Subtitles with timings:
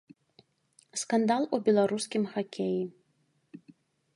[1.01, 2.81] Скандал у беларускім хакеі.